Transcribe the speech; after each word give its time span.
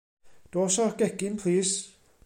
Dos 0.55 0.79
o'r 0.85 0.97
gegin 1.03 1.39
plis. 1.45 1.77